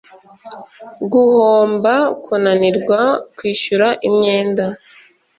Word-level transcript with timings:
Guhomba 1.11 1.93
kunanirwa 2.23 2.99
kwishyura 3.37 3.87
imyenda 4.07 4.65